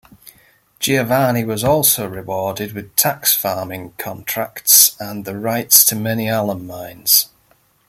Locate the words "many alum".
5.95-6.65